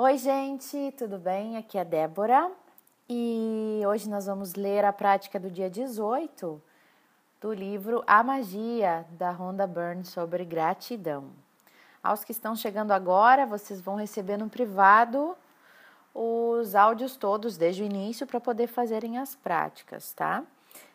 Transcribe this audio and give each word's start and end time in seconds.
Oi, 0.00 0.16
gente, 0.16 0.94
tudo 0.96 1.18
bem? 1.18 1.56
Aqui 1.56 1.76
é 1.76 1.84
Débora 1.84 2.52
e 3.08 3.82
hoje 3.84 4.08
nós 4.08 4.26
vamos 4.26 4.54
ler 4.54 4.84
a 4.84 4.92
prática 4.92 5.40
do 5.40 5.50
dia 5.50 5.68
18 5.68 6.62
do 7.40 7.52
livro 7.52 8.04
A 8.06 8.22
Magia 8.22 9.04
da 9.10 9.32
Rhonda 9.32 9.66
Byrne 9.66 10.04
sobre 10.04 10.44
gratidão. 10.44 11.32
Aos 12.00 12.22
que 12.22 12.30
estão 12.30 12.54
chegando 12.54 12.92
agora, 12.92 13.44
vocês 13.44 13.80
vão 13.80 13.96
receber 13.96 14.36
no 14.36 14.48
privado 14.48 15.36
os 16.14 16.76
áudios 16.76 17.16
todos 17.16 17.56
desde 17.56 17.82
o 17.82 17.86
início 17.86 18.24
para 18.24 18.38
poder 18.38 18.68
fazerem 18.68 19.18
as 19.18 19.34
práticas, 19.34 20.12
tá? 20.12 20.44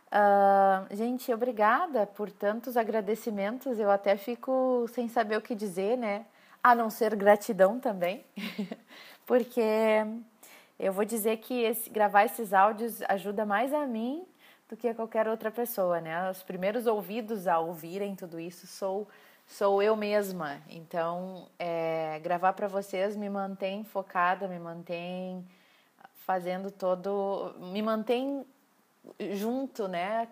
Uh, 0.08 0.96
gente, 0.96 1.34
obrigada 1.34 2.08
por 2.08 2.32
tantos 2.32 2.78
agradecimentos. 2.78 3.78
Eu 3.80 3.92
até 3.92 4.16
fico 4.16 4.86
sem 4.94 5.10
saber 5.10 5.36
o 5.36 5.42
que 5.42 5.56
dizer, 5.56 5.98
né? 5.98 6.26
A 6.64 6.74
não 6.74 6.90
ser 6.90 7.14
gratidão 7.16 7.78
também, 7.80 8.26
porque 9.28 9.62
eu 10.80 10.94
vou 10.94 11.04
dizer 11.04 11.38
que 11.38 11.62
esse, 11.62 11.90
gravar 11.90 12.24
esses 12.24 12.54
áudios 12.54 13.02
ajuda 13.04 13.46
mais 13.46 13.74
a 13.74 13.86
mim 13.86 14.26
do 14.70 14.78
que 14.78 14.88
a 14.88 14.96
qualquer 14.96 15.28
outra 15.28 15.52
pessoa, 15.52 16.00
né? 16.00 16.32
Os 16.32 16.42
primeiros 16.42 16.88
ouvidos 16.88 17.48
a 17.48 17.60
ouvirem 17.60 18.16
tudo 18.16 18.40
isso 18.40 18.66
sou 18.66 19.08
sou 19.46 19.84
eu 19.84 19.96
mesma. 19.96 20.62
Então, 20.70 21.50
é, 21.60 22.18
gravar 22.24 22.54
para 22.54 22.68
vocês 22.68 23.16
me 23.16 23.30
mantém 23.30 23.84
focada, 23.84 24.48
me 24.48 24.58
mantém 24.58 25.46
fazendo 26.26 26.72
todo, 26.72 27.54
me 27.60 27.82
mantém 27.82 28.46
junto, 29.34 29.88
né? 29.88 30.28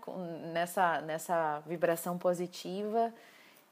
Nessa 0.53 1.01
nessa 1.01 1.59
vibração 1.67 2.17
positiva 2.17 3.13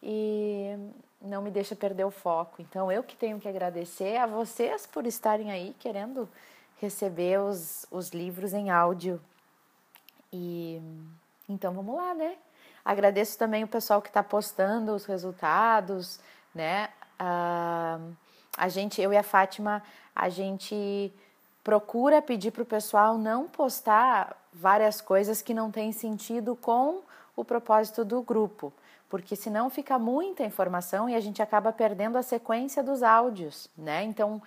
e 0.02 0.76
não 1.22 1.42
me 1.42 1.52
deixa 1.52 1.76
perder 1.76 2.06
o 2.06 2.12
foco. 2.12 2.62
Então, 2.62 2.92
eu 2.92 3.04
que 3.04 3.16
tenho 3.16 3.40
que 3.40 3.48
agradecer 3.48 4.18
a 4.18 4.26
vocês 4.26 4.86
por 4.88 5.06
estarem 5.06 5.52
aí 5.52 5.76
querendo 5.80 6.30
receber 6.80 7.40
os, 7.40 7.86
os 7.92 8.10
livros 8.10 8.54
em 8.54 8.70
áudio. 8.70 9.20
E 10.32 10.82
então 11.48 11.74
vamos 11.74 11.96
lá, 11.96 12.14
né? 12.14 12.36
Agradeço 12.86 13.38
também 13.38 13.64
o 13.64 13.68
pessoal 13.68 14.02
que 14.02 14.08
está 14.08 14.24
postando 14.24 14.94
os 14.94 15.06
resultados, 15.06 16.20
né? 16.56 16.90
Ah, 17.18 18.00
a 18.58 18.70
gente, 18.70 19.02
eu 19.02 19.12
e 19.12 19.18
a 19.18 19.24
Fátima, 19.24 19.84
a 20.16 20.30
gente 20.30 21.12
procura 21.64 22.22
pedir 22.22 22.52
para 22.52 22.64
o 22.64 22.66
pessoal 22.66 23.18
não 23.18 23.48
postar 23.48 24.38
várias 24.54 25.02
coisas 25.02 25.42
que 25.42 25.54
não 25.54 25.70
têm 25.70 25.92
sentido 25.92 26.56
com 26.56 27.02
o 27.36 27.44
propósito 27.44 28.06
do 28.06 28.22
grupo 28.22 28.72
porque 29.10 29.36
senão 29.36 29.70
fica 29.70 29.98
muita 29.98 30.44
informação 30.44 31.10
e 31.10 31.16
a 31.16 31.20
gente 31.20 31.42
acaba 31.42 31.74
perdendo 31.74 32.18
a 32.18 32.22
sequência 32.22 32.84
dos 32.84 33.02
áudios, 33.02 33.68
né? 33.76 34.04
Então 34.04 34.42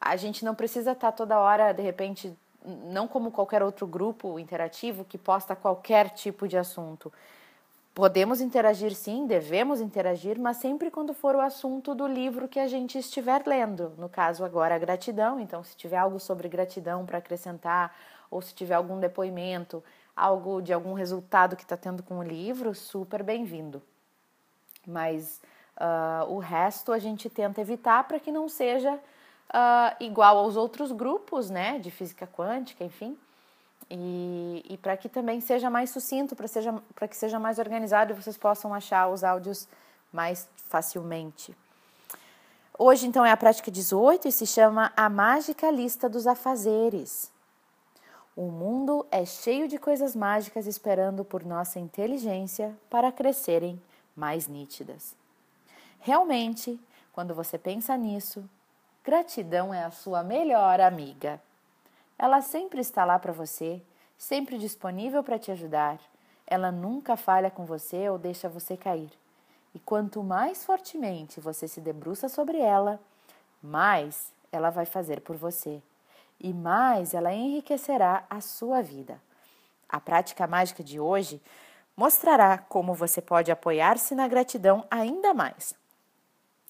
a 0.00 0.16
gente 0.16 0.44
não 0.44 0.54
precisa 0.54 0.92
estar 0.92 1.12
tá 1.12 1.16
toda 1.16 1.38
hora, 1.38 1.72
de 1.72 1.82
repente, 1.82 2.36
não 2.64 3.06
como 3.06 3.30
qualquer 3.30 3.62
outro 3.62 3.86
grupo 3.86 4.38
interativo 4.38 5.04
que 5.04 5.16
posta 5.16 5.54
qualquer 5.54 6.10
tipo 6.10 6.48
de 6.48 6.58
assunto. 6.58 7.12
Podemos 7.94 8.40
interagir 8.40 8.94
sim, 8.94 9.26
devemos 9.26 9.80
interagir, 9.80 10.38
mas 10.38 10.58
sempre 10.58 10.90
quando 10.90 11.14
for 11.14 11.34
o 11.34 11.40
assunto 11.40 11.94
do 11.94 12.06
livro 12.06 12.48
que 12.48 12.60
a 12.60 12.68
gente 12.68 12.98
estiver 12.98 13.42
lendo. 13.46 13.92
No 13.98 14.08
caso 14.08 14.44
agora, 14.44 14.74
a 14.74 14.78
gratidão. 14.78 15.40
Então, 15.40 15.64
se 15.64 15.76
tiver 15.76 15.96
algo 15.96 16.20
sobre 16.20 16.48
gratidão 16.48 17.04
para 17.04 17.18
acrescentar, 17.18 17.96
ou 18.30 18.40
se 18.40 18.54
tiver 18.54 18.74
algum 18.74 19.00
depoimento, 19.00 19.82
algo 20.14 20.60
de 20.60 20.72
algum 20.72 20.92
resultado 20.92 21.56
que 21.56 21.62
está 21.64 21.76
tendo 21.76 22.02
com 22.02 22.18
o 22.18 22.22
livro, 22.22 22.72
super 22.72 23.22
bem-vindo 23.22 23.82
mas 24.88 25.40
uh, 25.76 26.32
o 26.32 26.38
resto 26.38 26.92
a 26.92 26.98
gente 26.98 27.28
tenta 27.28 27.60
evitar 27.60 28.04
para 28.04 28.18
que 28.18 28.32
não 28.32 28.48
seja 28.48 28.94
uh, 28.94 29.96
igual 30.00 30.38
aos 30.38 30.56
outros 30.56 30.90
grupos, 30.90 31.50
né, 31.50 31.78
de 31.78 31.90
física 31.90 32.26
quântica, 32.26 32.82
enfim, 32.82 33.16
e, 33.90 34.64
e 34.68 34.76
para 34.78 34.96
que 34.96 35.08
também 35.08 35.40
seja 35.40 35.70
mais 35.70 35.90
sucinto, 35.90 36.34
para 36.34 37.08
que 37.08 37.16
seja 37.16 37.38
mais 37.38 37.58
organizado 37.58 38.12
e 38.12 38.16
vocês 38.16 38.36
possam 38.36 38.74
achar 38.74 39.08
os 39.08 39.22
áudios 39.22 39.68
mais 40.12 40.48
facilmente. 40.68 41.54
Hoje, 42.78 43.06
então, 43.06 43.24
é 43.26 43.32
a 43.32 43.36
prática 43.36 43.70
18 43.70 44.28
e 44.28 44.32
se 44.32 44.46
chama 44.46 44.92
A 44.96 45.08
Mágica 45.08 45.68
Lista 45.70 46.08
dos 46.08 46.28
Afazeres. 46.28 47.30
O 48.36 48.52
mundo 48.52 49.04
é 49.10 49.24
cheio 49.24 49.66
de 49.66 49.78
coisas 49.78 50.14
mágicas 50.14 50.64
esperando 50.64 51.24
por 51.24 51.44
nossa 51.44 51.80
inteligência 51.80 52.72
para 52.88 53.10
crescerem 53.10 53.82
mais 54.18 54.48
nítidas. 54.48 55.14
Realmente, 56.00 56.78
quando 57.12 57.34
você 57.34 57.56
pensa 57.56 57.96
nisso, 57.96 58.44
gratidão 59.04 59.72
é 59.72 59.84
a 59.84 59.90
sua 59.90 60.22
melhor 60.22 60.80
amiga. 60.80 61.40
Ela 62.18 62.42
sempre 62.42 62.80
está 62.80 63.04
lá 63.04 63.18
para 63.18 63.32
você, 63.32 63.80
sempre 64.18 64.58
disponível 64.58 65.22
para 65.22 65.38
te 65.38 65.52
ajudar. 65.52 66.00
Ela 66.46 66.72
nunca 66.72 67.16
falha 67.16 67.50
com 67.50 67.64
você 67.64 68.08
ou 68.08 68.18
deixa 68.18 68.48
você 68.48 68.76
cair. 68.76 69.10
E 69.74 69.78
quanto 69.78 70.22
mais 70.22 70.64
fortemente 70.64 71.40
você 71.40 71.68
se 71.68 71.80
debruça 71.80 72.28
sobre 72.28 72.58
ela, 72.58 73.00
mais 73.62 74.32
ela 74.50 74.70
vai 74.70 74.84
fazer 74.84 75.20
por 75.20 75.36
você 75.36 75.80
e 76.40 76.52
mais 76.52 77.14
ela 77.14 77.32
enriquecerá 77.32 78.24
a 78.30 78.40
sua 78.40 78.82
vida. 78.82 79.20
A 79.88 80.00
prática 80.00 80.46
mágica 80.46 80.82
de 80.82 81.00
hoje 81.00 81.40
mostrará 81.98 82.56
como 82.56 82.94
você 82.94 83.20
pode 83.20 83.50
apoiar-se 83.50 84.14
na 84.14 84.28
gratidão 84.28 84.86
ainda 84.88 85.34
mais. 85.34 85.74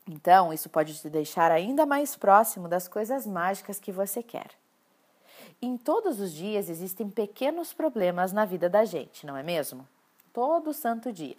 Então, 0.09 0.55
isso 0.55 0.71
pode 0.71 0.99
te 0.99 1.11
deixar 1.11 1.53
ainda 1.53 1.84
mais 1.84 2.16
próximo 2.16 2.66
das 2.66 2.89
coisas 2.89 3.27
mágicas 3.27 3.78
que 3.78 3.93
você 3.93 4.22
quer. 4.22 4.49
Em 5.61 5.77
todos 5.77 6.19
os 6.19 6.33
dias 6.33 6.71
existem 6.71 7.11
pequenos 7.11 7.75
problemas 7.75 8.33
na 8.33 8.47
vida 8.47 8.71
da 8.71 8.87
gente, 8.87 9.27
não 9.27 9.37
é 9.37 9.43
mesmo? 9.43 9.87
Todo 10.33 10.72
santo 10.72 11.12
dia. 11.12 11.37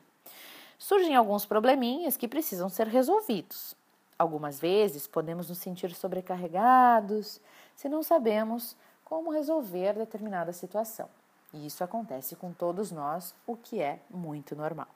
Surgem 0.78 1.16
alguns 1.16 1.48
probleminhas 1.48 2.16
que 2.16 2.28
precisam 2.28 2.70
ser 2.70 2.86
resolvidos. 2.86 3.74
Algumas 4.20 4.60
vezes 4.60 5.08
podemos 5.08 5.50
nos 5.50 5.58
sentir 5.58 5.96
sobrecarregados 5.96 7.42
se 7.76 7.90
não 7.90 8.04
sabemos 8.04 8.78
como 9.04 9.32
resolver 9.32 9.94
determinada 9.94 10.54
situação. 10.54 11.10
E 11.54 11.66
isso 11.66 11.84
acontece 11.84 12.36
com 12.36 12.54
todos 12.54 12.92
nós, 12.92 13.34
o 13.46 13.56
que 13.56 13.82
é 13.82 14.00
muito 14.10 14.56
normal. 14.56 14.88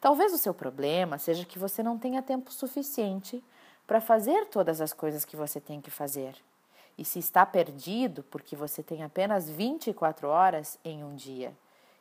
Talvez 0.00 0.32
o 0.32 0.38
seu 0.38 0.52
problema 0.52 1.18
seja 1.18 1.44
que 1.44 1.58
você 1.58 1.82
não 1.82 1.98
tenha 1.98 2.22
tempo 2.22 2.52
suficiente 2.52 3.42
para 3.86 4.00
fazer 4.00 4.46
todas 4.46 4.80
as 4.80 4.92
coisas 4.92 5.24
que 5.24 5.36
você 5.36 5.60
tem 5.60 5.80
que 5.80 5.90
fazer. 5.90 6.34
E 6.96 7.04
se 7.04 7.18
está 7.18 7.46
perdido 7.46 8.22
porque 8.24 8.56
você 8.56 8.82
tem 8.82 9.02
apenas 9.02 9.48
24 9.48 10.28
horas 10.28 10.78
em 10.84 11.04
um 11.04 11.14
dia, 11.14 11.56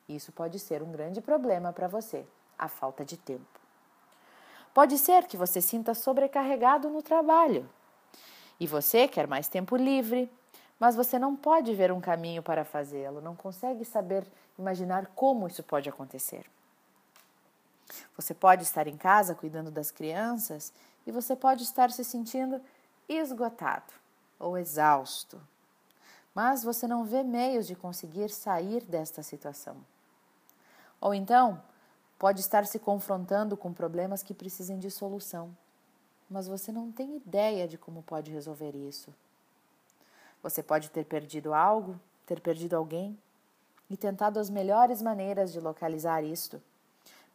isso 0.07 0.31
pode 0.31 0.59
ser 0.59 0.81
um 0.81 0.91
grande 0.91 1.22
problema 1.22 1.72
para 1.72 1.88
você, 1.88 2.25
a 2.57 2.68
falta 2.68 3.06
de 3.06 3.18
tempo. 3.18 3.59
Pode 4.73 4.97
ser 4.97 5.25
que 5.28 5.38
você 5.38 5.62
sinta 5.62 5.94
sobrecarregado 5.94 6.89
no 6.89 7.01
trabalho 7.01 7.69
e 8.59 8.68
você 8.68 9.07
quer 9.07 9.28
mais 9.28 9.47
tempo 9.47 9.75
livre, 9.75 10.31
mas 10.81 10.96
você 10.96 11.19
não 11.19 11.36
pode 11.36 11.75
ver 11.75 11.92
um 11.92 12.02
caminho 12.02 12.42
para 12.42 12.66
fazê-lo, 12.66 13.22
não 13.22 13.36
consegue 13.36 13.86
saber 13.86 14.25
imaginar 14.58 15.06
como 15.14 15.46
isso 15.46 15.62
pode 15.62 15.88
acontecer. 15.88 16.50
Você 18.18 18.34
pode 18.34 18.64
estar 18.64 18.88
em 18.88 18.97
casa 18.97 19.36
cuidando 19.36 19.69
das 19.69 19.92
crianças 19.92 20.74
e 21.06 21.12
você 21.12 21.36
pode 21.36 21.62
estar 21.62 21.92
se 21.92 22.03
sentindo 22.03 22.59
esgotado 23.08 23.94
ou 24.40 24.58
exausto, 24.58 25.40
mas 26.34 26.64
você 26.64 26.88
não 26.88 27.06
vê 27.06 27.22
meios 27.22 27.68
de 27.68 27.75
conseguir 27.75 28.31
sair 28.31 28.84
desta 28.84 29.22
situação. 29.22 29.78
Ou 31.00 31.13
então, 31.13 31.62
pode 32.18 32.40
estar 32.40 32.66
se 32.66 32.80
confrontando 32.80 33.56
com 33.56 33.72
problemas 33.72 34.24
que 34.24 34.34
precisem 34.34 34.80
de 34.80 34.90
solução, 34.90 35.56
mas 36.28 36.48
você 36.48 36.72
não 36.72 36.92
tem 36.92 37.18
ideia 37.18 37.68
de 37.68 37.78
como 37.78 38.02
pode 38.02 38.31
resolver 38.31 38.75
isso. 38.75 39.13
Você 40.43 40.63
pode 40.63 40.89
ter 40.89 41.05
perdido 41.05 41.53
algo, 41.53 41.99
ter 42.25 42.39
perdido 42.39 42.75
alguém 42.75 43.17
e 43.89 43.97
tentado 43.97 44.39
as 44.39 44.49
melhores 44.49 45.01
maneiras 45.01 45.51
de 45.51 45.59
localizar 45.59 46.23
isto, 46.23 46.61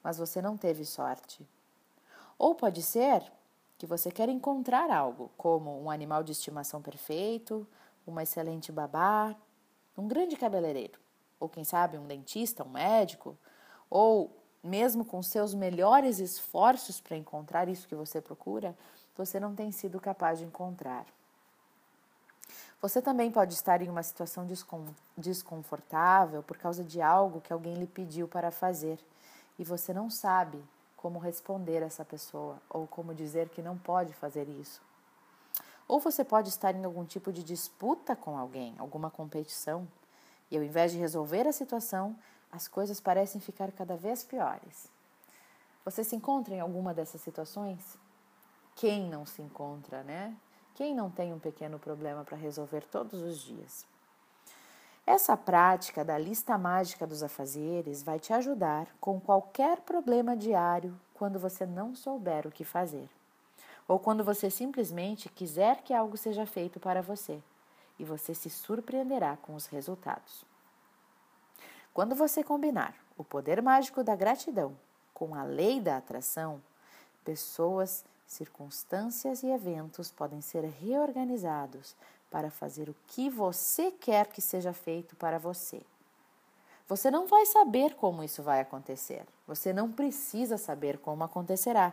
mas 0.02 0.18
você 0.18 0.42
não 0.42 0.56
teve 0.56 0.84
sorte. 0.84 1.46
Ou 2.38 2.54
pode 2.54 2.82
ser 2.82 3.22
que 3.78 3.86
você 3.86 4.10
quer 4.10 4.28
encontrar 4.28 4.90
algo, 4.90 5.30
como 5.36 5.82
um 5.82 5.90
animal 5.90 6.22
de 6.22 6.32
estimação 6.32 6.80
perfeito, 6.80 7.66
uma 8.06 8.22
excelente 8.22 8.72
babá, 8.72 9.34
um 9.96 10.08
grande 10.08 10.36
cabeleireiro, 10.36 10.98
ou 11.38 11.48
quem 11.48 11.64
sabe 11.64 11.98
um 11.98 12.06
dentista, 12.06 12.64
um 12.64 12.70
médico, 12.70 13.36
ou 13.90 14.34
mesmo 14.62 15.04
com 15.04 15.22
seus 15.22 15.54
melhores 15.54 16.18
esforços 16.18 17.00
para 17.00 17.16
encontrar 17.16 17.68
isso 17.68 17.86
que 17.86 17.94
você 17.94 18.20
procura, 18.20 18.76
você 19.16 19.38
não 19.38 19.54
tem 19.54 19.70
sido 19.70 20.00
capaz 20.00 20.38
de 20.38 20.44
encontrar. 20.44 21.06
Você 22.86 23.02
também 23.02 23.32
pode 23.32 23.52
estar 23.52 23.82
em 23.82 23.88
uma 23.88 24.04
situação 24.04 24.46
desconfortável 25.16 26.40
por 26.44 26.56
causa 26.56 26.84
de 26.84 27.02
algo 27.02 27.40
que 27.40 27.52
alguém 27.52 27.74
lhe 27.74 27.86
pediu 27.88 28.28
para 28.28 28.52
fazer 28.52 28.96
e 29.58 29.64
você 29.64 29.92
não 29.92 30.08
sabe 30.08 30.62
como 30.96 31.18
responder 31.18 31.82
essa 31.82 32.04
pessoa 32.04 32.62
ou 32.70 32.86
como 32.86 33.12
dizer 33.12 33.48
que 33.48 33.60
não 33.60 33.76
pode 33.76 34.12
fazer 34.12 34.48
isso. 34.48 34.80
Ou 35.88 35.98
você 35.98 36.22
pode 36.22 36.48
estar 36.48 36.76
em 36.76 36.84
algum 36.84 37.04
tipo 37.04 37.32
de 37.32 37.42
disputa 37.42 38.14
com 38.14 38.38
alguém, 38.38 38.72
alguma 38.78 39.10
competição, 39.10 39.88
e 40.48 40.56
ao 40.56 40.62
invés 40.62 40.92
de 40.92 40.98
resolver 40.98 41.44
a 41.44 41.52
situação, 41.52 42.16
as 42.52 42.68
coisas 42.68 43.00
parecem 43.00 43.40
ficar 43.40 43.72
cada 43.72 43.96
vez 43.96 44.22
piores. 44.22 44.86
Você 45.84 46.04
se 46.04 46.14
encontra 46.14 46.54
em 46.54 46.60
alguma 46.60 46.94
dessas 46.94 47.20
situações? 47.20 47.98
Quem 48.76 49.10
não 49.10 49.26
se 49.26 49.42
encontra, 49.42 50.04
né? 50.04 50.36
Quem 50.76 50.94
não 50.94 51.10
tem 51.10 51.32
um 51.32 51.38
pequeno 51.38 51.78
problema 51.78 52.22
para 52.22 52.36
resolver 52.36 52.82
todos 52.82 53.22
os 53.22 53.38
dias? 53.38 53.86
Essa 55.06 55.34
prática 55.34 56.04
da 56.04 56.18
lista 56.18 56.58
mágica 56.58 57.06
dos 57.06 57.22
afazeres 57.22 58.02
vai 58.02 58.20
te 58.20 58.30
ajudar 58.34 58.86
com 59.00 59.18
qualquer 59.18 59.80
problema 59.80 60.36
diário 60.36 60.94
quando 61.14 61.38
você 61.38 61.64
não 61.64 61.94
souber 61.94 62.46
o 62.46 62.50
que 62.50 62.62
fazer, 62.62 63.08
ou 63.88 63.98
quando 63.98 64.22
você 64.22 64.50
simplesmente 64.50 65.30
quiser 65.30 65.80
que 65.82 65.94
algo 65.94 66.14
seja 66.14 66.44
feito 66.44 66.78
para 66.78 67.00
você, 67.00 67.42
e 67.98 68.04
você 68.04 68.34
se 68.34 68.50
surpreenderá 68.50 69.38
com 69.38 69.54
os 69.54 69.64
resultados. 69.64 70.44
Quando 71.94 72.14
você 72.14 72.44
combinar 72.44 72.94
o 73.16 73.24
poder 73.24 73.62
mágico 73.62 74.04
da 74.04 74.14
gratidão 74.14 74.76
com 75.14 75.34
a 75.34 75.42
lei 75.42 75.80
da 75.80 75.96
atração, 75.96 76.62
pessoas, 77.24 78.04
circunstâncias 78.26 79.42
e 79.42 79.48
eventos 79.48 80.10
podem 80.10 80.40
ser 80.40 80.64
reorganizados 80.64 81.94
para 82.30 82.50
fazer 82.50 82.88
o 82.88 82.96
que 83.06 83.30
você 83.30 83.90
quer 83.90 84.26
que 84.26 84.40
seja 84.40 84.72
feito 84.72 85.14
para 85.16 85.38
você. 85.38 85.80
Você 86.88 87.10
não 87.10 87.26
vai 87.26 87.46
saber 87.46 87.94
como 87.94 88.22
isso 88.22 88.42
vai 88.42 88.60
acontecer. 88.60 89.24
Você 89.46 89.72
não 89.72 89.90
precisa 89.90 90.56
saber 90.56 90.98
como 90.98 91.24
acontecerá. 91.24 91.92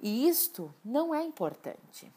E 0.00 0.28
isto 0.28 0.72
não 0.84 1.14
é 1.14 1.22
importante. 1.22 2.10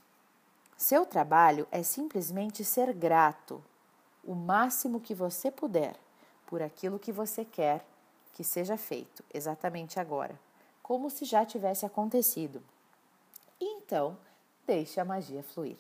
Seu 0.78 1.06
trabalho 1.06 1.68
é 1.72 1.84
simplesmente 1.84 2.64
ser 2.64 2.94
grato 2.94 3.64
o 4.24 4.34
máximo 4.34 5.02
que 5.02 5.14
você 5.14 5.52
puder 5.52 5.96
por 6.46 6.62
aquilo 6.62 7.00
que 7.00 7.12
você 7.12 7.44
quer 7.44 7.86
que 8.34 8.44
seja 8.44 8.78
feito 8.78 9.24
exatamente 9.34 10.00
agora, 10.00 10.40
como 10.84 11.10
se 11.10 11.24
já 11.24 11.46
tivesse 11.46 11.86
acontecido. 11.86 12.62
Então, 13.60 14.18
deixe 14.68 15.00
a 15.00 15.06
magia 15.06 15.42
fluir. 15.42 15.78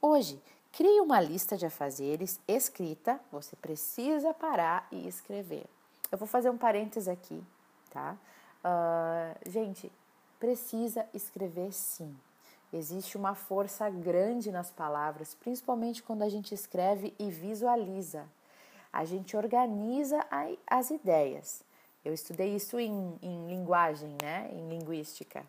Hoje, 0.00 0.40
crie 0.70 1.00
uma 1.00 1.20
lista 1.20 1.56
de 1.56 1.66
afazeres 1.66 2.40
escrita, 2.46 3.20
você 3.32 3.56
precisa 3.56 4.32
parar 4.32 4.86
e 4.92 5.08
escrever. 5.08 5.66
Eu 6.12 6.16
vou 6.16 6.28
fazer 6.28 6.48
um 6.48 6.56
parênteses 6.56 7.08
aqui, 7.08 7.42
tá? 7.90 8.16
Uh, 8.64 9.50
gente, 9.50 9.90
precisa 10.38 11.06
escrever 11.12 11.72
sim. 11.72 12.16
Existe 12.72 13.16
uma 13.16 13.34
força 13.34 13.88
grande 13.88 14.50
nas 14.50 14.70
palavras, 14.70 15.34
principalmente 15.34 16.02
quando 16.02 16.22
a 16.22 16.28
gente 16.28 16.54
escreve 16.54 17.14
e 17.18 17.30
visualiza. 17.30 18.26
A 18.92 19.04
gente 19.04 19.36
organiza 19.36 20.20
as 20.66 20.90
ideias. 20.90 21.64
Eu 22.04 22.12
estudei 22.12 22.54
isso 22.54 22.78
em, 22.78 23.18
em 23.22 23.48
linguagem, 23.48 24.16
né? 24.22 24.50
Em 24.52 24.68
linguística. 24.68 25.44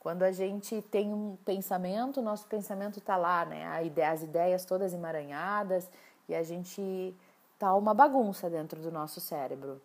Quando 0.00 0.22
a 0.22 0.32
gente 0.32 0.82
tem 0.82 1.12
um 1.12 1.36
pensamento, 1.44 2.22
nosso 2.22 2.46
pensamento 2.46 2.98
está 2.98 3.16
lá, 3.16 3.44
né? 3.44 3.64
As 4.04 4.22
ideias 4.22 4.64
todas 4.64 4.92
emaranhadas 4.92 5.88
e 6.28 6.34
a 6.34 6.42
gente 6.42 7.14
tá 7.58 7.74
uma 7.74 7.94
bagunça 7.94 8.50
dentro 8.50 8.80
do 8.80 8.90
nosso 8.90 9.20
cérebro. 9.20 9.80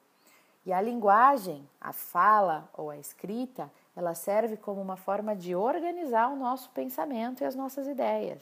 E 0.65 0.74
a 0.74 0.81
linguagem, 0.81 1.68
a 1.80 1.94
fala 1.94 2.68
ou 2.74 2.89
a 2.89 2.98
escrita, 2.98 3.71
ela 3.95 4.13
serve 4.13 4.57
como 4.57 4.81
uma 4.81 4.98
forma 4.98 5.36
de 5.36 5.56
organizar 5.56 6.30
o 6.30 6.36
nosso 6.36 6.69
pensamento 6.71 7.42
e 7.42 7.45
as 7.45 7.56
nossas 7.56 7.88
ideias. 7.88 8.42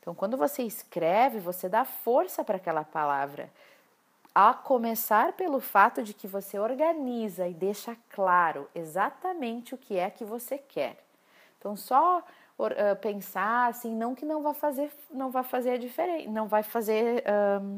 Então, 0.00 0.14
quando 0.14 0.36
você 0.36 0.62
escreve, 0.62 1.38
você 1.38 1.68
dá 1.68 1.84
força 1.84 2.42
para 2.42 2.56
aquela 2.56 2.82
palavra. 2.82 3.48
A 4.34 4.54
começar 4.54 5.34
pelo 5.34 5.60
fato 5.60 6.02
de 6.02 6.14
que 6.14 6.26
você 6.26 6.58
organiza 6.58 7.46
e 7.46 7.52
deixa 7.52 7.96
claro 8.08 8.68
exatamente 8.74 9.74
o 9.74 9.78
que 9.78 9.98
é 9.98 10.08
que 10.08 10.24
você 10.24 10.56
quer. 10.56 11.04
Então, 11.58 11.76
só 11.76 12.24
uh, 12.58 12.96
pensar 13.00 13.68
assim, 13.68 13.94
não 13.94 14.14
que 14.14 14.24
não 14.24 14.42
vai 14.42 14.54
fazer, 14.54 14.90
não 15.10 15.30
vai 15.30 15.44
fazer 15.44 15.78
diferente, 15.78 16.28
não 16.28 16.48
vai 16.48 16.62
fazer 16.62 17.24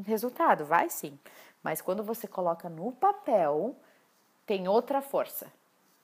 resultado, 0.07 0.65
vai 0.65 0.89
sim. 0.89 1.19
Mas 1.63 1.81
quando 1.81 2.05
você 2.05 2.29
coloca 2.29 2.69
no 2.69 2.93
papel, 2.93 3.75
tem 4.47 4.69
outra 4.69 5.01
força. 5.01 5.51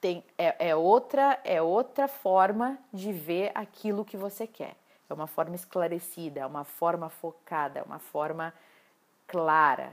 Tem, 0.00 0.24
é, 0.38 0.70
é, 0.70 0.74
outra, 0.74 1.38
é 1.44 1.60
outra 1.60 2.08
forma 2.08 2.78
de 2.90 3.12
ver 3.12 3.52
aquilo 3.54 4.04
que 4.04 4.16
você 4.16 4.46
quer. 4.46 4.74
É 5.08 5.12
uma 5.12 5.26
forma 5.26 5.54
esclarecida, 5.54 6.40
é 6.40 6.46
uma 6.46 6.64
forma 6.64 7.10
focada, 7.10 7.80
é 7.80 7.82
uma 7.82 7.98
forma 7.98 8.54
clara, 9.26 9.92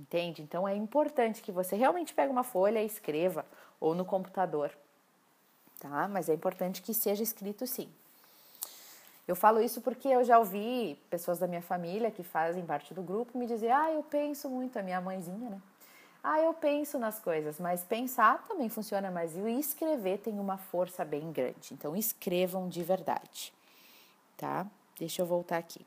Entende? 0.00 0.40
Então 0.40 0.66
é 0.66 0.74
importante 0.74 1.42
que 1.42 1.52
você 1.52 1.76
realmente 1.76 2.14
pegue 2.14 2.32
uma 2.32 2.42
folha 2.42 2.82
e 2.82 2.86
escreva, 2.86 3.44
ou 3.78 3.94
no 3.94 4.02
computador, 4.02 4.72
tá? 5.78 6.08
Mas 6.08 6.30
é 6.30 6.34
importante 6.34 6.80
que 6.80 6.94
seja 6.94 7.22
escrito 7.22 7.66
sim. 7.66 7.86
Eu 9.28 9.36
falo 9.36 9.60
isso 9.60 9.82
porque 9.82 10.08
eu 10.08 10.24
já 10.24 10.38
ouvi 10.38 10.98
pessoas 11.10 11.38
da 11.38 11.46
minha 11.46 11.60
família 11.60 12.10
que 12.10 12.22
fazem 12.22 12.64
parte 12.64 12.94
do 12.94 13.02
grupo 13.02 13.36
me 13.36 13.46
dizer: 13.46 13.70
ah, 13.70 13.92
eu 13.92 14.02
penso 14.02 14.48
muito, 14.48 14.78
a 14.78 14.82
minha 14.82 15.02
mãezinha, 15.02 15.50
né? 15.50 15.60
Ah, 16.24 16.40
eu 16.40 16.54
penso 16.54 16.98
nas 16.98 17.18
coisas, 17.18 17.60
mas 17.60 17.84
pensar 17.84 18.42
também 18.48 18.70
funciona, 18.70 19.10
mas 19.10 19.36
e 19.36 19.58
escrever 19.58 20.18
tem 20.18 20.38
uma 20.38 20.56
força 20.56 21.04
bem 21.04 21.30
grande. 21.30 21.72
Então, 21.74 21.94
escrevam 21.94 22.68
de 22.68 22.82
verdade, 22.82 23.52
tá? 24.36 24.66
Deixa 24.98 25.20
eu 25.22 25.26
voltar 25.26 25.58
aqui. 25.58 25.84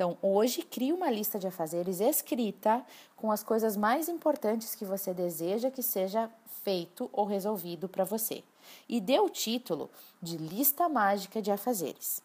Então, 0.00 0.16
hoje, 0.22 0.62
crie 0.62 0.94
uma 0.94 1.10
lista 1.10 1.38
de 1.38 1.46
afazeres 1.46 2.00
escrita 2.00 2.82
com 3.14 3.30
as 3.30 3.42
coisas 3.42 3.76
mais 3.76 4.08
importantes 4.08 4.74
que 4.74 4.82
você 4.82 5.12
deseja 5.12 5.70
que 5.70 5.82
seja 5.82 6.30
feito 6.64 7.10
ou 7.12 7.26
resolvido 7.26 7.86
para 7.86 8.02
você. 8.02 8.42
E 8.88 8.98
dê 8.98 9.20
o 9.20 9.28
título 9.28 9.90
de 10.22 10.38
Lista 10.38 10.88
Mágica 10.88 11.42
de 11.42 11.50
Afazeres. 11.50 12.22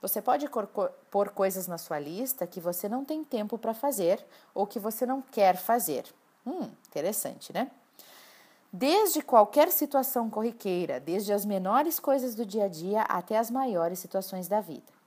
Você 0.00 0.20
pode 0.20 0.48
pôr 1.12 1.28
coisas 1.28 1.68
na 1.68 1.78
sua 1.78 2.00
lista 2.00 2.44
que 2.44 2.58
você 2.58 2.88
não 2.88 3.04
tem 3.04 3.22
tempo 3.22 3.56
para 3.56 3.72
fazer 3.72 4.18
ou 4.52 4.66
que 4.66 4.80
você 4.80 5.06
não 5.06 5.22
quer 5.22 5.56
fazer. 5.56 6.04
Hum, 6.44 6.68
interessante, 6.88 7.52
né? 7.52 7.70
Desde 8.72 9.22
qualquer 9.22 9.70
situação 9.70 10.28
corriqueira, 10.28 10.98
desde 10.98 11.32
as 11.32 11.44
menores 11.44 12.00
coisas 12.00 12.34
do 12.34 12.44
dia 12.44 12.64
a 12.64 12.68
dia 12.68 13.02
até 13.02 13.38
as 13.38 13.48
maiores 13.48 14.00
situações 14.00 14.48
da 14.48 14.60
vida. 14.60 15.01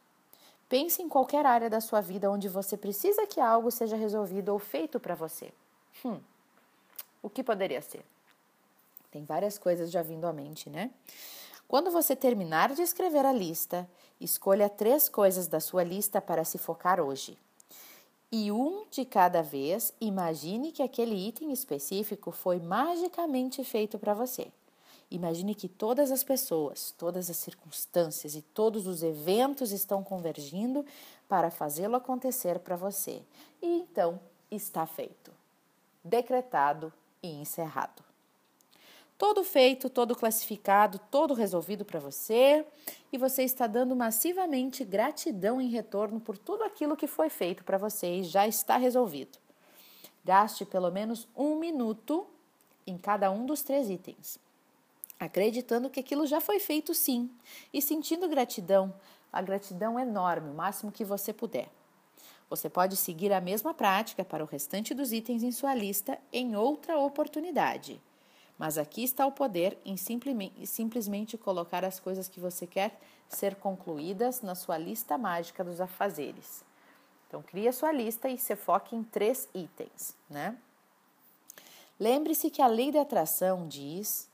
Pense 0.67 1.01
em 1.01 1.07
qualquer 1.07 1.45
área 1.45 1.69
da 1.69 1.79
sua 1.79 2.01
vida 2.01 2.29
onde 2.29 2.49
você 2.49 2.75
precisa 2.75 3.27
que 3.27 3.39
algo 3.39 3.69
seja 3.69 3.95
resolvido 3.95 4.49
ou 4.49 4.59
feito 4.59 4.99
para 4.99 5.13
você. 5.13 5.51
Hum, 6.03 6.19
o 7.21 7.29
que 7.29 7.43
poderia 7.43 7.81
ser? 7.81 8.03
Tem 9.11 9.23
várias 9.23 9.57
coisas 9.57 9.91
já 9.91 10.01
vindo 10.01 10.25
à 10.25 10.33
mente, 10.33 10.69
né? 10.69 10.91
Quando 11.67 11.89
você 11.89 12.15
terminar 12.15 12.73
de 12.73 12.81
escrever 12.81 13.25
a 13.25 13.31
lista, 13.31 13.89
escolha 14.19 14.69
três 14.69 15.07
coisas 15.09 15.47
da 15.47 15.59
sua 15.59 15.83
lista 15.83 16.21
para 16.21 16.43
se 16.43 16.57
focar 16.57 16.99
hoje. 16.99 17.37
E 18.31 18.51
um 18.51 18.85
de 18.91 19.05
cada 19.05 19.41
vez, 19.41 19.93
imagine 20.01 20.71
que 20.71 20.83
aquele 20.83 21.15
item 21.15 21.51
específico 21.51 22.31
foi 22.31 22.59
magicamente 22.59 23.63
feito 23.63 23.97
para 23.97 24.13
você. 24.13 24.51
Imagine 25.09 25.53
que 25.53 25.69
todas 25.69 26.11
as 26.11 26.23
pessoas, 26.23 26.93
todas 26.97 27.29
as 27.29 27.37
circunstâncias 27.37 28.35
e 28.35 28.41
todos 28.41 28.87
os 28.87 29.03
eventos 29.03 29.71
estão 29.71 30.03
convergindo 30.03 30.85
para 31.29 31.51
fazê-lo 31.51 31.95
acontecer 31.95 32.59
para 32.59 32.75
você. 32.75 33.21
E 33.61 33.67
então 33.67 34.19
está 34.49 34.85
feito, 34.85 35.31
decretado 36.03 36.91
e 37.21 37.29
encerrado. 37.29 38.03
Todo 39.17 39.45
feito, 39.45 39.89
todo 39.89 40.15
classificado, 40.15 40.99
todo 41.09 41.33
resolvido 41.33 41.85
para 41.85 42.01
você, 42.01 42.65
e 43.13 43.17
você 43.17 43.43
está 43.43 43.65
dando 43.65 43.95
massivamente 43.95 44.83
gratidão 44.83 45.61
em 45.61 45.69
retorno 45.69 46.19
por 46.19 46.37
tudo 46.37 46.63
aquilo 46.65 46.97
que 46.97 47.07
foi 47.07 47.29
feito 47.29 47.63
para 47.63 47.77
você 47.77 48.17
e 48.17 48.23
já 48.23 48.45
está 48.45 48.75
resolvido. 48.75 49.37
Gaste 50.25 50.65
pelo 50.65 50.91
menos 50.91 51.29
um 51.33 51.55
minuto 51.55 52.27
em 52.85 52.97
cada 52.97 53.31
um 53.31 53.45
dos 53.45 53.63
três 53.63 53.89
itens 53.89 54.43
acreditando 55.19 55.89
que 55.89 55.99
aquilo 55.99 56.25
já 56.27 56.41
foi 56.41 56.59
feito 56.59 56.93
sim 56.93 57.29
e 57.73 57.81
sentindo 57.81 58.27
gratidão, 58.27 58.93
a 59.31 59.41
gratidão 59.41 59.99
enorme, 59.99 60.49
o 60.49 60.53
máximo 60.53 60.91
que 60.91 61.05
você 61.05 61.33
puder. 61.33 61.69
Você 62.49 62.69
pode 62.69 62.95
seguir 62.95 63.33
a 63.33 63.41
mesma 63.41 63.73
prática 63.73 64.23
para 64.23 64.43
o 64.43 64.47
restante 64.47 64.93
dos 64.93 65.11
itens 65.11 65.43
em 65.43 65.51
sua 65.51 65.73
lista 65.73 66.17
em 66.31 66.55
outra 66.55 66.97
oportunidade. 66.97 67.99
Mas 68.57 68.77
aqui 68.77 69.03
está 69.03 69.25
o 69.25 69.31
poder 69.31 69.77
em 69.83 69.97
simplesmente 69.97 71.37
colocar 71.37 71.83
as 71.83 71.99
coisas 71.99 72.29
que 72.29 72.39
você 72.39 72.65
quer 72.65 72.97
ser 73.27 73.55
concluídas 73.55 74.41
na 74.41 74.55
sua 74.55 74.77
lista 74.77 75.17
mágica 75.17 75.63
dos 75.63 75.81
afazeres. 75.81 76.63
Então, 77.27 77.41
crie 77.41 77.67
a 77.67 77.73
sua 77.73 77.91
lista 77.91 78.29
e 78.29 78.37
se 78.37 78.55
foque 78.55 78.95
em 78.95 79.03
três 79.03 79.49
itens, 79.53 80.15
né? 80.29 80.55
Lembre-se 81.99 82.49
que 82.49 82.61
a 82.61 82.67
lei 82.67 82.91
da 82.91 83.01
atração 83.01 83.67
diz 83.67 84.29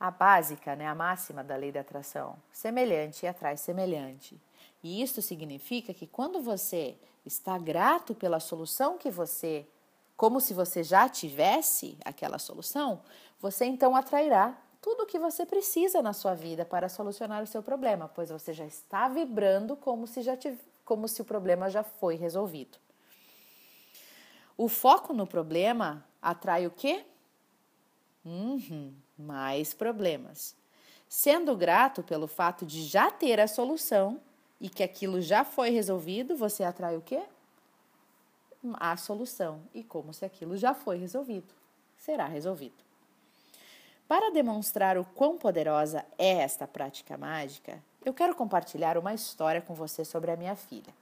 a 0.00 0.10
básica, 0.10 0.74
né, 0.74 0.86
a 0.86 0.94
máxima 0.94 1.44
da 1.44 1.54
lei 1.54 1.70
da 1.70 1.80
atração. 1.80 2.36
Semelhante 2.50 3.26
atrai 3.26 3.58
semelhante. 3.58 4.40
E 4.82 5.02
isso 5.02 5.20
significa 5.20 5.92
que 5.92 6.06
quando 6.06 6.40
você 6.40 6.96
está 7.24 7.58
grato 7.58 8.14
pela 8.14 8.40
solução 8.40 8.96
que 8.96 9.10
você, 9.10 9.66
como 10.16 10.40
se 10.40 10.54
você 10.54 10.82
já 10.82 11.06
tivesse 11.06 11.98
aquela 12.02 12.38
solução, 12.38 13.02
você 13.38 13.66
então 13.66 13.94
atrairá 13.94 14.56
tudo 14.80 15.02
o 15.02 15.06
que 15.06 15.18
você 15.18 15.44
precisa 15.44 16.00
na 16.00 16.14
sua 16.14 16.34
vida 16.34 16.64
para 16.64 16.88
solucionar 16.88 17.42
o 17.42 17.46
seu 17.46 17.62
problema, 17.62 18.08
pois 18.08 18.30
você 18.30 18.54
já 18.54 18.64
está 18.64 19.06
vibrando 19.06 19.76
como 19.76 20.06
se 20.06 20.22
já 20.22 20.34
tiv 20.36 20.58
como 20.82 21.06
se 21.06 21.22
o 21.22 21.24
problema 21.24 21.70
já 21.70 21.84
foi 21.84 22.16
resolvido. 22.16 22.76
O 24.56 24.66
foco 24.66 25.12
no 25.12 25.24
problema 25.24 26.04
atrai 26.20 26.66
o 26.66 26.70
quê? 26.70 27.04
Uhum, 28.24 28.94
mais 29.18 29.72
problemas. 29.72 30.54
Sendo 31.08 31.56
grato 31.56 32.02
pelo 32.02 32.26
fato 32.26 32.64
de 32.64 32.82
já 32.82 33.10
ter 33.10 33.40
a 33.40 33.48
solução 33.48 34.20
e 34.60 34.68
que 34.68 34.82
aquilo 34.82 35.20
já 35.20 35.44
foi 35.44 35.70
resolvido, 35.70 36.36
você 36.36 36.62
atrai 36.62 36.96
o 36.96 37.00
quê? 37.00 37.22
A 38.74 38.96
solução. 38.96 39.62
E 39.74 39.82
como 39.82 40.12
se 40.12 40.24
aquilo 40.24 40.56
já 40.56 40.74
foi 40.74 40.98
resolvido, 40.98 41.52
será 41.96 42.26
resolvido. 42.26 42.84
Para 44.06 44.30
demonstrar 44.30 44.98
o 44.98 45.04
quão 45.04 45.38
poderosa 45.38 46.04
é 46.18 46.42
esta 46.42 46.66
prática 46.66 47.16
mágica, 47.16 47.82
eu 48.04 48.12
quero 48.12 48.34
compartilhar 48.34 48.98
uma 48.98 49.14
história 49.14 49.62
com 49.62 49.74
você 49.74 50.04
sobre 50.04 50.30
a 50.30 50.36
minha 50.36 50.56
filha. 50.56 50.92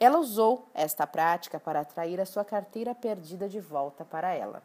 Ela 0.00 0.18
usou 0.18 0.68
esta 0.74 1.06
prática 1.06 1.58
para 1.58 1.80
atrair 1.80 2.20
a 2.20 2.26
sua 2.26 2.44
carteira 2.44 2.94
perdida 2.94 3.48
de 3.48 3.60
volta 3.60 4.04
para 4.04 4.32
ela. 4.32 4.62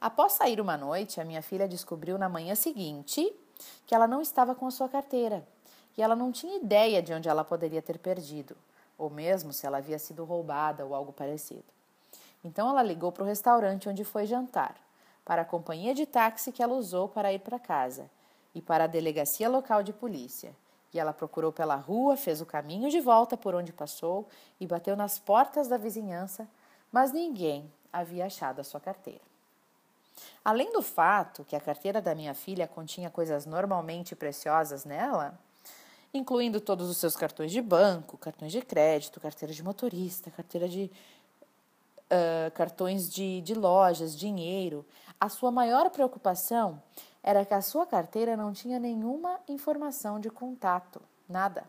Após 0.00 0.32
sair 0.32 0.60
uma 0.60 0.76
noite, 0.76 1.20
a 1.20 1.24
minha 1.24 1.42
filha 1.42 1.68
descobriu 1.68 2.18
na 2.18 2.28
manhã 2.28 2.54
seguinte 2.54 3.32
que 3.86 3.94
ela 3.94 4.06
não 4.06 4.20
estava 4.20 4.54
com 4.54 4.66
a 4.66 4.70
sua 4.70 4.88
carteira 4.88 5.46
e 5.96 6.02
ela 6.02 6.16
não 6.16 6.32
tinha 6.32 6.56
ideia 6.56 7.02
de 7.02 7.12
onde 7.12 7.28
ela 7.28 7.44
poderia 7.44 7.80
ter 7.80 7.98
perdido, 7.98 8.56
ou 8.98 9.08
mesmo 9.08 9.52
se 9.52 9.66
ela 9.66 9.78
havia 9.78 9.98
sido 9.98 10.24
roubada 10.24 10.84
ou 10.84 10.94
algo 10.94 11.12
parecido. 11.12 11.64
Então 12.42 12.68
ela 12.68 12.82
ligou 12.82 13.10
para 13.10 13.22
o 13.22 13.26
restaurante 13.26 13.88
onde 13.88 14.04
foi 14.04 14.26
jantar, 14.26 14.76
para 15.24 15.42
a 15.42 15.44
companhia 15.44 15.94
de 15.94 16.04
táxi 16.04 16.52
que 16.52 16.62
ela 16.62 16.74
usou 16.74 17.08
para 17.08 17.32
ir 17.32 17.40
para 17.40 17.58
casa 17.58 18.10
e 18.54 18.60
para 18.60 18.84
a 18.84 18.88
delegacia 18.88 19.48
local 19.48 19.82
de 19.82 19.92
polícia. 19.92 20.54
E 20.92 21.00
ela 21.00 21.12
procurou 21.12 21.50
pela 21.50 21.74
rua, 21.74 22.16
fez 22.16 22.40
o 22.40 22.46
caminho 22.46 22.90
de 22.90 23.00
volta 23.00 23.36
por 23.36 23.54
onde 23.54 23.72
passou 23.72 24.28
e 24.60 24.66
bateu 24.66 24.94
nas 24.94 25.18
portas 25.18 25.66
da 25.66 25.76
vizinhança, 25.76 26.46
mas 26.92 27.10
ninguém 27.12 27.72
havia 27.92 28.26
achado 28.26 28.60
a 28.60 28.64
sua 28.64 28.78
carteira. 28.78 29.33
Além 30.44 30.72
do 30.72 30.82
fato 30.82 31.44
que 31.44 31.56
a 31.56 31.60
carteira 31.60 32.00
da 32.00 32.14
minha 32.14 32.34
filha 32.34 32.68
continha 32.68 33.10
coisas 33.10 33.46
normalmente 33.46 34.14
preciosas 34.14 34.84
nela, 34.84 35.38
incluindo 36.12 36.60
todos 36.60 36.88
os 36.88 36.96
seus 36.96 37.16
cartões 37.16 37.50
de 37.50 37.60
banco, 37.60 38.16
cartões 38.16 38.52
de 38.52 38.62
crédito, 38.62 39.20
carteira 39.20 39.52
de 39.52 39.62
motorista, 39.62 40.30
carteira 40.30 40.68
de 40.68 40.90
uh, 42.04 42.50
cartões 42.52 43.12
de, 43.12 43.40
de 43.40 43.54
lojas, 43.54 44.16
dinheiro, 44.16 44.86
a 45.20 45.28
sua 45.28 45.50
maior 45.50 45.90
preocupação 45.90 46.80
era 47.22 47.44
que 47.44 47.54
a 47.54 47.62
sua 47.62 47.86
carteira 47.86 48.36
não 48.36 48.52
tinha 48.52 48.78
nenhuma 48.78 49.40
informação 49.48 50.20
de 50.20 50.30
contato, 50.30 51.00
nada, 51.28 51.64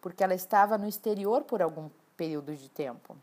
porque 0.00 0.22
ela 0.22 0.34
estava 0.34 0.76
no 0.76 0.86
exterior 0.86 1.42
por 1.44 1.62
algum 1.62 1.88
período 2.16 2.54
de 2.54 2.68
tempo. 2.68 3.16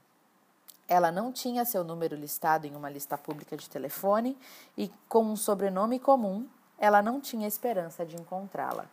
Ela 0.93 1.11
não 1.11 1.31
tinha 1.31 1.65
seu 1.65 1.83
número 1.83 2.15
listado 2.15 2.67
em 2.67 2.75
uma 2.75 2.87
lista 2.87 3.17
pública 3.17 3.57
de 3.57 3.67
telefone 3.67 4.37
e, 4.77 4.93
com 5.09 5.23
um 5.23 5.35
sobrenome 5.35 5.99
comum, 5.99 6.47
ela 6.77 7.01
não 7.01 7.19
tinha 7.19 7.47
esperança 7.47 8.05
de 8.05 8.15
encontrá-la. 8.15 8.85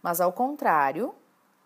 Mas, 0.00 0.20
ao 0.20 0.32
contrário, 0.32 1.12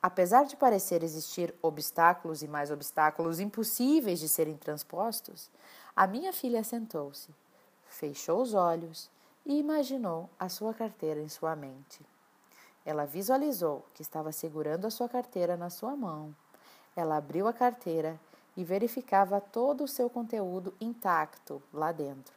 apesar 0.03 0.47
de 0.47 0.57
parecer 0.57 1.03
existir 1.03 1.55
obstáculos 1.61 2.43
e 2.43 2.49
mais 2.49 2.71
obstáculos 2.71 3.39
impossíveis 3.39 4.19
de 4.19 4.31
serem 4.31 4.57
transpostos, 4.57 5.51
a 5.95 6.07
minha 6.07 6.33
filha 6.33 6.65
sentou-se, 6.65 7.29
fechou 7.85 8.41
os 8.41 8.55
olhos 8.55 9.11
e 9.45 9.59
imaginou 9.59 10.31
a 10.41 10.49
sua 10.49 10.73
carteira 10.73 11.21
em 11.21 11.29
sua 11.29 11.55
mente. 11.55 12.01
Ela 12.83 13.05
visualizou 13.05 13.85
que 13.93 14.01
estava 14.01 14.33
segurando 14.33 14.87
a 14.87 14.91
sua 14.91 15.07
carteira 15.07 15.55
na 15.55 15.69
sua 15.69 15.95
mão. 15.95 16.35
Ela 16.97 17.19
abriu 17.19 17.47
a 17.47 17.53
carteira 17.53 18.19
e 18.57 18.65
verificava 18.65 19.41
todo 19.41 19.85
o 19.85 19.89
seu 19.89 20.11
conteúdo 20.11 20.75
intacto 20.81 21.63
lá 21.73 21.93
dentro. 21.93 22.35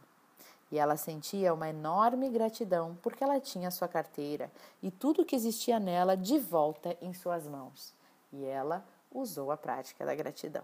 E 0.71 0.79
ela 0.79 0.97
sentia 0.97 1.53
uma 1.53 1.69
enorme 1.69 2.29
gratidão 2.29 2.97
porque 3.01 3.23
ela 3.23 3.39
tinha 3.39 3.71
sua 3.71 3.87
carteira 3.87 4.51
e 4.81 4.89
tudo 4.89 5.25
que 5.25 5.35
existia 5.35 5.79
nela 5.79 6.17
de 6.17 6.39
volta 6.39 6.97
em 7.01 7.13
suas 7.13 7.47
mãos. 7.47 7.93
E 8.33 8.43
ela 8.43 8.83
usou 9.11 9.51
a 9.51 9.57
prática 9.57 10.05
da 10.05 10.15
gratidão. 10.15 10.63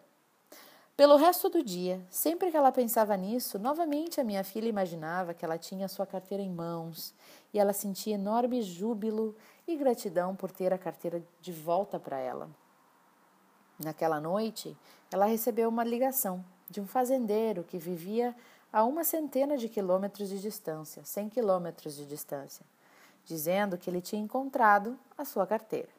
Pelo 0.97 1.15
resto 1.15 1.49
do 1.49 1.63
dia, 1.63 2.05
sempre 2.09 2.51
que 2.51 2.57
ela 2.57 2.71
pensava 2.71 3.15
nisso, 3.15 3.57
novamente 3.57 4.19
a 4.19 4.23
minha 4.23 4.43
filha 4.43 4.67
imaginava 4.67 5.33
que 5.33 5.43
ela 5.43 5.57
tinha 5.57 5.87
sua 5.87 6.05
carteira 6.05 6.43
em 6.43 6.49
mãos 6.49 7.13
e 7.53 7.59
ela 7.59 7.73
sentia 7.73 8.15
enorme 8.15 8.61
júbilo 8.61 9.35
e 9.67 9.75
gratidão 9.75 10.35
por 10.35 10.51
ter 10.51 10.73
a 10.73 10.77
carteira 10.77 11.23
de 11.39 11.51
volta 11.51 11.99
para 11.99 12.19
ela. 12.19 12.49
Naquela 13.79 14.19
noite, 14.19 14.77
ela 15.11 15.25
recebeu 15.25 15.69
uma 15.69 15.83
ligação 15.83 16.43
de 16.69 16.79
um 16.79 16.87
fazendeiro 16.87 17.63
que 17.63 17.77
vivia 17.77 18.35
a 18.71 18.83
uma 18.83 19.03
centena 19.03 19.57
de 19.57 19.67
quilômetros 19.67 20.29
de 20.29 20.39
distância, 20.39 21.03
100 21.03 21.29
quilômetros 21.29 21.95
de 21.95 22.05
distância, 22.05 22.65
dizendo 23.25 23.77
que 23.77 23.89
ele 23.89 24.01
tinha 24.01 24.21
encontrado 24.21 24.97
a 25.17 25.25
sua 25.25 25.45
carteira. 25.45 25.89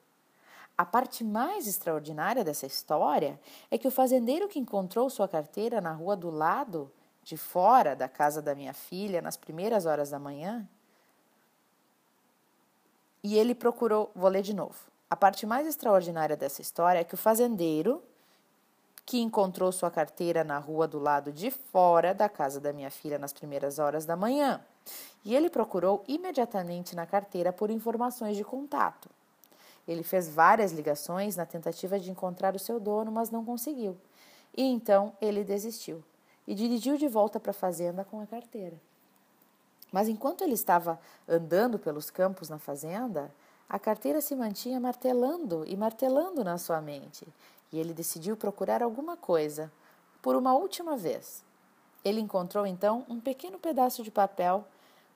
A 0.77 0.87
parte 0.87 1.23
mais 1.23 1.67
extraordinária 1.67 2.43
dessa 2.43 2.65
história 2.65 3.39
é 3.71 3.77
que 3.77 3.87
o 3.87 3.91
fazendeiro 3.91 4.49
que 4.49 4.59
encontrou 4.59 5.11
sua 5.11 5.29
carteira 5.29 5.81
na 5.83 5.93
rua 5.93 6.17
do 6.17 6.31
lado, 6.31 6.91
de 7.23 7.37
fora 7.37 7.95
da 7.95 8.09
casa 8.09 8.41
da 8.41 8.55
minha 8.55 8.73
filha, 8.73 9.21
nas 9.21 9.37
primeiras 9.37 9.85
horas 9.85 10.11
da 10.11 10.19
manhã, 10.19 10.67
e 13.23 13.37
ele 13.37 13.55
procurou. 13.55 14.11
Vou 14.15 14.29
ler 14.29 14.43
de 14.43 14.55
novo. 14.55 14.75
A 15.09 15.15
parte 15.15 15.47
mais 15.47 15.67
extraordinária 15.67 16.37
dessa 16.37 16.63
história 16.63 17.01
é 17.01 17.05
que 17.05 17.15
o 17.15 17.19
fazendeiro 17.19 18.03
que 19.05 19.21
encontrou 19.21 19.73
sua 19.73 19.91
carteira 19.91 20.45
na 20.45 20.59
rua 20.59 20.87
do 20.87 20.99
lado 20.99 21.33
de 21.33 21.51
fora 21.51 22.15
da 22.15 22.29
casa 22.29 22.61
da 22.61 22.73
minha 22.73 22.91
filha 22.91 23.19
nas 23.19 23.33
primeiras 23.33 23.79
horas 23.79 24.05
da 24.05 24.17
manhã. 24.17 24.61
E 25.25 25.35
ele 25.35 25.51
procurou 25.51 26.03
imediatamente 26.07 26.95
na 26.95 27.07
carteira 27.07 27.53
por 27.53 27.71
informações 27.71 28.37
de 28.37 28.45
contato. 28.45 29.09
Ele 29.87 30.03
fez 30.03 30.29
várias 30.29 30.73
ligações 30.73 31.37
na 31.37 31.45
tentativa 31.45 31.99
de 31.99 32.11
encontrar 32.11 32.55
o 32.55 32.59
seu 32.59 32.79
dono, 32.79 33.11
mas 33.11 33.31
não 33.31 33.45
conseguiu. 33.45 33.97
E 34.57 34.63
então 34.63 35.13
ele 35.21 35.43
desistiu 35.43 36.03
e 36.47 36.55
dirigiu 36.55 36.97
de 36.97 37.09
volta 37.09 37.41
para 37.41 37.51
a 37.51 37.55
fazenda 37.55 38.05
com 38.05 38.21
a 38.21 38.27
carteira. 38.27 38.77
Mas 39.91 40.09
enquanto 40.09 40.43
ele 40.43 40.55
estava 40.55 40.99
andando 41.29 41.79
pelos 41.79 42.11
campos 42.11 42.49
na 42.49 42.59
fazenda, 42.59 43.31
a 43.69 43.79
carteira 43.79 44.21
se 44.21 44.35
mantinha 44.35 44.81
martelando 44.81 45.65
e 45.67 45.77
martelando 45.77 46.43
na 46.43 46.59
sua 46.59 46.81
mente, 46.81 47.27
e 47.73 47.79
ele 47.79 47.95
decidiu 47.95 48.37
procurar 48.37 48.83
alguma 48.83 49.17
coisa 49.17 49.73
por 50.21 50.37
uma 50.37 50.55
última 50.55 50.97
vez. 50.97 51.43
Ele 52.05 52.21
encontrou 52.21 52.67
então 52.67 53.05
um 53.09 53.21
pequeno 53.21 53.59
pedaço 53.59 54.03
de 54.03 54.11
papel 54.11 54.65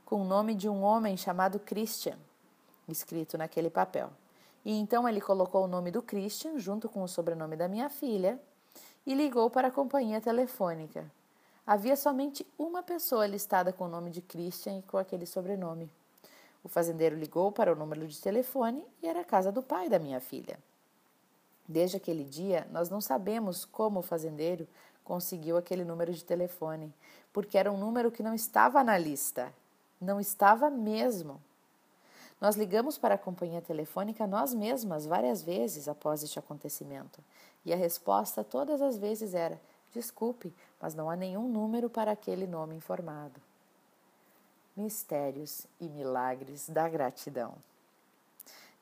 com 0.04 0.22
o 0.22 0.24
nome 0.24 0.54
de 0.54 0.68
um 0.68 0.82
homem 0.82 1.16
chamado 1.16 1.58
Christian, 1.58 2.16
escrito 2.88 3.36
naquele 3.36 3.68
papel. 3.68 4.10
E 4.64 4.72
então 4.72 5.08
ele 5.08 5.20
colocou 5.20 5.64
o 5.64 5.68
nome 5.68 5.90
do 5.90 6.02
Christian 6.02 6.58
junto 6.58 6.88
com 6.88 7.02
o 7.02 7.08
sobrenome 7.08 7.56
da 7.56 7.68
minha 7.68 7.88
filha 7.88 8.40
e 9.06 9.14
ligou 9.14 9.50
para 9.50 9.68
a 9.68 9.70
companhia 9.70 10.20
telefônica. 10.20 11.10
Havia 11.66 11.96
somente 11.96 12.46
uma 12.56 12.82
pessoa 12.82 13.26
listada 13.26 13.72
com 13.72 13.84
o 13.84 13.88
nome 13.88 14.10
de 14.10 14.22
Christian 14.22 14.78
e 14.78 14.82
com 14.82 14.96
aquele 14.96 15.26
sobrenome. 15.26 15.90
O 16.62 16.68
fazendeiro 16.68 17.16
ligou 17.16 17.50
para 17.52 17.72
o 17.72 17.76
número 17.76 18.06
de 18.06 18.20
telefone 18.20 18.84
e 19.02 19.06
era 19.06 19.20
a 19.20 19.24
casa 19.24 19.52
do 19.52 19.62
pai 19.62 19.88
da 19.88 19.98
minha 19.98 20.20
filha. 20.20 20.58
Desde 21.68 21.96
aquele 21.96 22.24
dia, 22.24 22.66
nós 22.70 22.88
não 22.88 23.00
sabemos 23.00 23.64
como 23.64 24.00
o 24.00 24.02
fazendeiro 24.02 24.68
conseguiu 25.04 25.56
aquele 25.56 25.84
número 25.84 26.12
de 26.12 26.24
telefone, 26.24 26.92
porque 27.32 27.58
era 27.58 27.70
um 27.70 27.78
número 27.78 28.10
que 28.10 28.22
não 28.22 28.34
estava 28.34 28.82
na 28.82 28.98
lista. 28.98 29.52
Não 30.00 30.20
estava 30.20 30.68
mesmo. 30.68 31.40
Nós 32.40 32.56
ligamos 32.56 32.98
para 32.98 33.14
a 33.14 33.18
companhia 33.18 33.62
telefônica 33.62 34.26
nós 34.26 34.52
mesmas 34.52 35.06
várias 35.06 35.42
vezes 35.42 35.88
após 35.88 36.22
este 36.22 36.38
acontecimento, 36.38 37.20
e 37.64 37.72
a 37.72 37.76
resposta 37.76 38.44
todas 38.44 38.82
as 38.82 38.98
vezes 38.98 39.34
era: 39.34 39.60
desculpe, 39.92 40.52
mas 40.80 40.94
não 40.94 41.08
há 41.08 41.16
nenhum 41.16 41.48
número 41.48 41.88
para 41.88 42.12
aquele 42.12 42.46
nome 42.46 42.76
informado. 42.76 43.40
Mistérios 44.76 45.66
e 45.80 45.88
milagres 45.88 46.68
da 46.68 46.86
gratidão. 46.88 47.54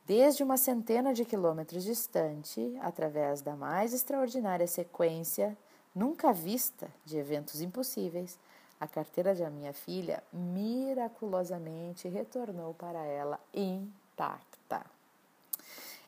Desde 0.07 0.43
uma 0.43 0.59
centena 0.59 1.15
de 1.15 1.25
quilômetros 1.25 1.83
distante, 1.83 2.79
através 2.83 3.41
da 3.41 3.57
mais 3.57 3.95
extraordinária 3.95 4.67
sequência 4.67 5.57
nunca 5.95 6.31
vista 6.31 6.89
de 7.07 7.17
eventos 7.17 7.63
impossíveis, 7.63 8.39
A 8.81 8.87
carteira 8.87 9.35
de 9.35 9.49
minha 9.49 9.73
filha 9.73 10.23
miraculosamente 10.33 12.09
retornou 12.09 12.75
para 12.75 13.03
ela 13.05 13.41
intacta. 13.55 14.85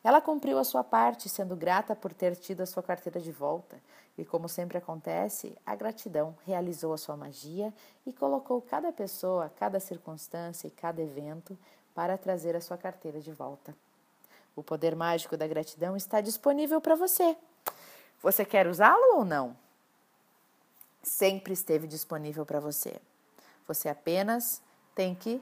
Ela 0.03 0.21
cumpriu 0.21 0.59
a 0.59 0.63
sua 0.63 0.83
parte, 0.83 1.27
sendo 1.27 1.55
grata 1.55 1.95
por 1.95 2.13
ter 2.13 2.35
tido 2.35 2.61
a 2.61 2.67
sua 2.67 2.83
carteira 2.83 3.19
de 3.19 3.31
volta, 3.31 3.77
e 4.17 4.23
como 4.23 4.47
sempre 4.47 4.77
acontece, 4.77 5.57
a 5.65 5.75
gratidão 5.75 6.35
realizou 6.45 6.93
a 6.93 6.97
sua 6.97 7.17
magia 7.17 7.73
e 8.05 8.13
colocou 8.13 8.61
cada 8.61 8.91
pessoa, 8.91 9.51
cada 9.57 9.79
circunstância 9.79 10.67
e 10.67 10.71
cada 10.71 11.01
evento 11.01 11.57
para 11.95 12.17
trazer 12.17 12.55
a 12.55 12.61
sua 12.61 12.77
carteira 12.77 13.19
de 13.19 13.31
volta. 13.31 13.75
O 14.57 14.63
poder 14.63 14.95
mágico 14.95 15.37
da 15.37 15.47
gratidão 15.47 15.95
está 15.95 16.19
disponível 16.19 16.81
para 16.81 16.95
você. 16.95 17.37
Você 18.23 18.43
quer 18.43 18.65
usá-lo 18.65 19.17
ou 19.17 19.23
não? 19.23 19.55
Sempre 21.03 21.53
esteve 21.53 21.85
disponível 21.85 22.43
para 22.43 22.59
você. 22.59 22.99
Você 23.67 23.87
apenas 23.87 24.59
tem 24.95 25.13
que 25.13 25.39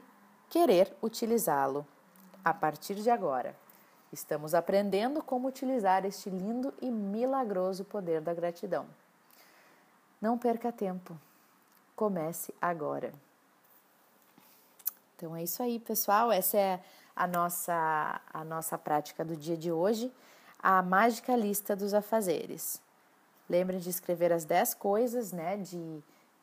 querer 0.50 0.94
utilizá-lo 1.02 1.86
a 2.44 2.52
partir 2.52 2.96
de 2.96 3.08
agora. 3.08 3.56
Estamos 4.12 4.52
aprendendo 4.52 5.22
como 5.22 5.48
utilizar 5.48 6.04
este 6.04 6.28
lindo 6.28 6.74
e 6.82 6.90
milagroso 6.90 7.86
poder 7.86 8.20
da 8.20 8.34
gratidão. 8.34 8.86
Não 10.20 10.36
perca 10.36 10.70
tempo. 10.70 11.18
Comece 11.96 12.54
agora. 12.60 13.14
Então 15.16 15.34
é 15.34 15.42
isso 15.42 15.62
aí, 15.62 15.78
pessoal. 15.78 16.30
Essa 16.30 16.58
é 16.58 16.84
a 17.16 17.26
nossa 17.26 18.20
a 18.32 18.44
nossa 18.44 18.76
prática 18.76 19.24
do 19.24 19.34
dia 19.34 19.56
de 19.56 19.72
hoje, 19.72 20.12
a 20.58 20.82
mágica 20.82 21.34
lista 21.34 21.74
dos 21.74 21.94
afazeres. 21.94 22.80
Lembre 23.48 23.78
de 23.78 23.88
escrever 23.88 24.32
as 24.32 24.44
10 24.44 24.74
coisas, 24.74 25.32
né, 25.32 25.56
de, 25.56 26.02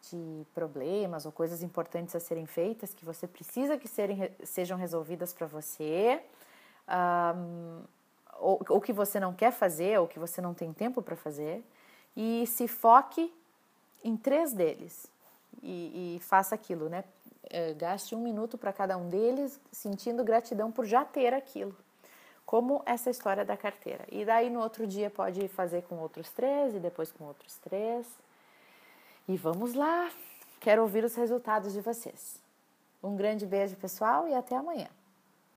de 0.09 0.45
problemas 0.55 1.25
ou 1.25 1.31
coisas 1.31 1.61
importantes 1.61 2.15
a 2.15 2.19
serem 2.19 2.45
feitas 2.45 2.93
que 2.93 3.05
você 3.05 3.27
precisa 3.27 3.77
que 3.77 3.87
serem, 3.87 4.31
sejam 4.43 4.77
resolvidas 4.77 5.33
para 5.33 5.45
você 5.45 6.21
um, 6.87 7.83
ou, 8.39 8.61
ou 8.69 8.81
que 8.81 8.93
você 8.93 9.19
não 9.19 9.33
quer 9.33 9.51
fazer, 9.51 9.99
ou 9.99 10.07
que 10.07 10.19
você 10.19 10.41
não 10.41 10.53
tem 10.53 10.73
tempo 10.73 11.01
para 11.01 11.15
fazer, 11.15 11.63
e 12.15 12.45
se 12.47 12.67
foque 12.67 13.33
em 14.03 14.17
três 14.17 14.53
deles 14.53 15.07
e, 15.61 16.17
e 16.17 16.19
faça 16.19 16.53
aquilo, 16.53 16.89
né? 16.89 17.03
É, 17.49 17.73
gaste 17.73 18.15
um 18.15 18.19
minuto 18.19 18.57
para 18.57 18.73
cada 18.73 18.97
um 18.97 19.09
deles, 19.09 19.59
sentindo 19.71 20.23
gratidão 20.23 20.71
por 20.71 20.85
já 20.85 21.03
ter 21.03 21.33
aquilo. 21.33 21.75
Como 22.45 22.81
essa 22.85 23.09
história 23.09 23.45
da 23.45 23.55
carteira. 23.55 24.05
E 24.11 24.25
daí 24.25 24.49
no 24.49 24.59
outro 24.59 24.85
dia 24.85 25.09
pode 25.09 25.47
fazer 25.47 25.83
com 25.83 25.95
outros 25.97 26.29
três 26.31 26.75
e 26.75 26.79
depois 26.79 27.11
com 27.11 27.25
outros 27.25 27.57
três. 27.57 28.07
E 29.27 29.37
vamos 29.37 29.73
lá! 29.73 30.11
Quero 30.59 30.81
ouvir 30.81 31.03
os 31.03 31.15
resultados 31.15 31.73
de 31.73 31.81
vocês. 31.81 32.41
Um 33.01 33.15
grande 33.15 33.45
beijo, 33.45 33.75
pessoal, 33.75 34.27
e 34.27 34.33
até 34.33 34.55
amanhã. 34.55 34.87